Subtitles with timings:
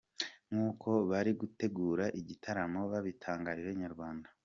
[0.49, 4.27] Nkuko abari gutegura iki gitaramo babitangarije Inyarwanda.